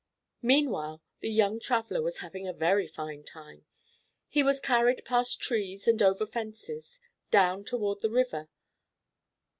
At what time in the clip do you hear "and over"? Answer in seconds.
5.87-6.25